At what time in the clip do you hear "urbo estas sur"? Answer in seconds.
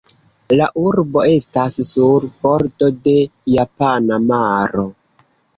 0.83-2.27